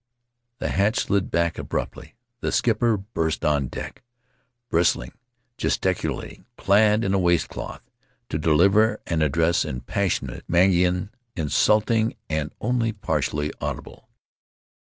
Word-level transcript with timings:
99; 0.59 0.59
the 0.71 0.77
hatch 0.79 0.95
slid 1.01 1.29
back 1.29 1.59
abruptly; 1.59 2.15
the 2.39 2.51
skipper 2.51 2.97
burst 2.97 3.45
on 3.45 3.67
deck— 3.67 4.01
bristling, 4.71 5.11
gesticu 5.59 6.09
lating, 6.11 6.45
clad 6.57 7.03
in 7.03 7.13
a 7.13 7.19
waistcloth— 7.19 7.83
to 8.31 8.39
deliver 8.39 8.99
an 9.05 9.21
address 9.21 9.63
in 9.63 9.79
passionate 9.81 10.43
Mangaian, 10.49 11.11
insulting 11.35 12.15
and 12.31 12.51
only 12.59 12.91
partially 12.93 13.51
audible. 13.61 14.09